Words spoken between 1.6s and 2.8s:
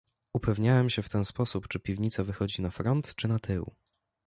czy piwnica wychodzi na